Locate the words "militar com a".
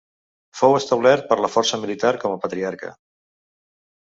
1.83-2.41